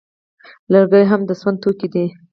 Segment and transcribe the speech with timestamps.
[0.71, 2.05] لرګي هم د سون توکي دي